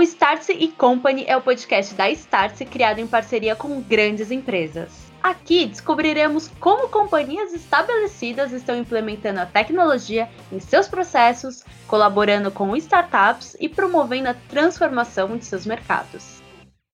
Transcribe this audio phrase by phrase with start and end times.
[0.00, 5.12] O Startse e Company é o podcast da Startse criado em parceria com grandes empresas.
[5.22, 13.54] Aqui descobriremos como companhias estabelecidas estão implementando a tecnologia em seus processos, colaborando com startups
[13.60, 16.40] e promovendo a transformação de seus mercados.